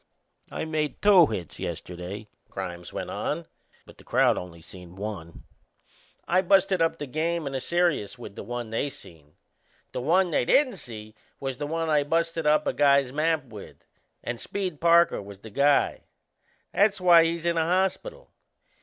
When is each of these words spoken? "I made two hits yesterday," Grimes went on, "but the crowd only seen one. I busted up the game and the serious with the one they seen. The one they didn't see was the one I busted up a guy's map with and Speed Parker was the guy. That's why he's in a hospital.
"I 0.49 0.65
made 0.65 0.99
two 0.99 1.27
hits 1.27 1.59
yesterday," 1.59 2.27
Grimes 2.49 2.91
went 2.91 3.11
on, 3.11 3.45
"but 3.85 3.99
the 3.99 4.03
crowd 4.03 4.35
only 4.35 4.59
seen 4.59 4.95
one. 4.95 5.43
I 6.27 6.41
busted 6.41 6.81
up 6.81 6.97
the 6.97 7.05
game 7.05 7.45
and 7.45 7.53
the 7.53 7.61
serious 7.61 8.17
with 8.17 8.35
the 8.35 8.41
one 8.41 8.71
they 8.71 8.89
seen. 8.89 9.35
The 9.91 10.01
one 10.01 10.31
they 10.31 10.43
didn't 10.43 10.77
see 10.77 11.13
was 11.39 11.57
the 11.59 11.67
one 11.67 11.87
I 11.87 12.03
busted 12.03 12.47
up 12.47 12.65
a 12.65 12.73
guy's 12.73 13.13
map 13.13 13.45
with 13.45 13.85
and 14.23 14.39
Speed 14.41 14.81
Parker 14.81 15.21
was 15.21 15.37
the 15.37 15.51
guy. 15.51 16.05
That's 16.73 16.99
why 16.99 17.23
he's 17.25 17.45
in 17.45 17.57
a 17.59 17.63
hospital. 17.63 18.31